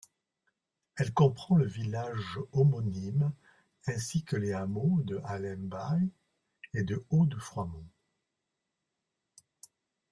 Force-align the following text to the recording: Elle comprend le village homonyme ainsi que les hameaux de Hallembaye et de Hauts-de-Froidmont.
Elle 0.95 1.13
comprend 1.13 1.57
le 1.57 1.67
village 1.67 2.39
homonyme 2.53 3.31
ainsi 3.85 4.23
que 4.23 4.35
les 4.35 4.51
hameaux 4.51 4.99
de 5.03 5.21
Hallembaye 5.23 6.09
et 6.73 6.81
de 6.83 7.05
Hauts-de-Froidmont. 7.11 7.85